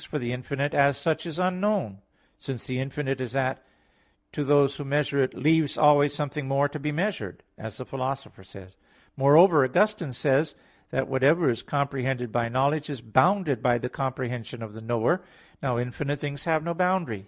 [0.07, 1.99] For the infinite, as such, is unknown;
[2.35, 3.65] since the infinite is that which,
[4.31, 8.43] "to those who measure it, leaves always something more to be measured," as the Philosopher
[8.43, 8.77] says (Phys.
[8.77, 9.13] iii).
[9.17, 10.57] Moreover, Augustine says (De Civ.
[10.57, 14.81] Dei xii) that "whatever is comprehended by knowledge, is bounded by the comprehension of the
[14.81, 15.21] knower."
[15.61, 17.19] Now infinite things have no boundary.